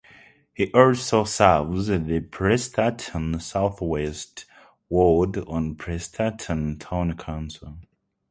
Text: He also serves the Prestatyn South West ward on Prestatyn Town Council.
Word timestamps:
He 0.55 0.71
also 0.73 1.25
serves 1.25 1.85
the 1.85 2.21
Prestatyn 2.27 3.39
South 3.39 3.81
West 3.81 4.45
ward 4.89 5.37
on 5.37 5.75
Prestatyn 5.75 6.79
Town 6.79 7.15
Council. 7.15 7.77